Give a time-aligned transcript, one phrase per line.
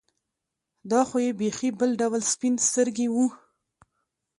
[0.91, 3.25] دا خو یې بېخي بل ډول سپین سترګي وه.